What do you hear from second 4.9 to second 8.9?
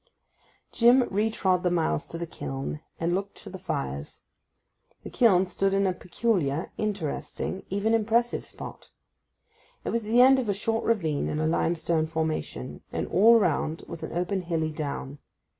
The kiln stood in a peculiar, interesting, even impressive spot.